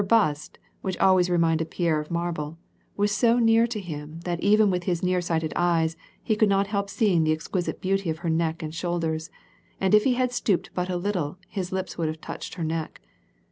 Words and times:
Her 0.01 0.03
bust, 0.03 0.57
which 0.81 0.97
always 0.97 1.29
reminded 1.29 1.69
Pierre 1.69 1.99
of 1.99 2.09
marble, 2.09 2.57
was 2.97 3.11
so 3.11 3.37
near 3.37 3.67
to 3.67 3.79
him 3.79 4.19
tliat 4.23 4.39
even 4.39 4.71
with 4.71 4.85
his 4.85 5.03
near 5.03 5.21
sighted 5.21 5.53
eyes 5.55 5.95
he 6.23 6.35
could 6.35 6.49
not 6.49 6.65
help 6.65 6.89
seeing 6.89 7.23
the 7.23 7.31
exquisite 7.31 7.81
beauty 7.81 8.09
of 8.09 8.17
her 8.25 8.29
neck 8.31 8.63
and 8.63 8.73
shoulders, 8.73 9.29
and 9.79 9.93
if 9.93 10.03
he 10.03 10.15
had 10.15 10.31
stooped 10.31 10.71
but 10.73 10.89
a 10.89 10.97
little, 10.97 11.37
his 11.47 11.71
lips 11.71 11.99
would 11.99 12.07
have 12.07 12.19
touched 12.19 12.55
her 12.55 12.63
neck. 12.63 12.99